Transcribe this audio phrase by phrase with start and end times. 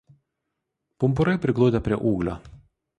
[1.05, 2.39] Pumpurai prigludę prie ūglio.